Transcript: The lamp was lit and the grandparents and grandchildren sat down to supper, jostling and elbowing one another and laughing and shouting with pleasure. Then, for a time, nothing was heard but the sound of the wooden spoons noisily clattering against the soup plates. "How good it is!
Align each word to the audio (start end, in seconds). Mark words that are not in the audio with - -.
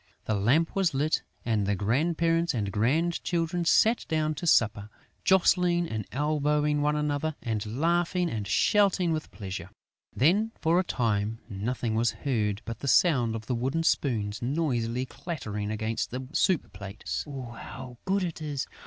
The 0.25 0.33
lamp 0.33 0.75
was 0.75 0.95
lit 0.95 1.21
and 1.45 1.67
the 1.67 1.75
grandparents 1.75 2.55
and 2.55 2.71
grandchildren 2.71 3.65
sat 3.65 4.03
down 4.07 4.33
to 4.33 4.47
supper, 4.47 4.89
jostling 5.23 5.87
and 5.87 6.07
elbowing 6.11 6.81
one 6.81 6.95
another 6.95 7.35
and 7.43 7.63
laughing 7.79 8.27
and 8.27 8.47
shouting 8.47 9.11
with 9.13 9.29
pleasure. 9.29 9.69
Then, 10.15 10.53
for 10.59 10.79
a 10.79 10.83
time, 10.83 11.37
nothing 11.47 11.93
was 11.93 12.09
heard 12.23 12.63
but 12.65 12.79
the 12.79 12.87
sound 12.87 13.35
of 13.35 13.45
the 13.45 13.53
wooden 13.53 13.83
spoons 13.83 14.41
noisily 14.41 15.05
clattering 15.05 15.69
against 15.69 16.09
the 16.09 16.27
soup 16.33 16.73
plates. 16.73 17.23
"How 17.27 17.97
good 18.03 18.23
it 18.23 18.41
is! 18.41 18.65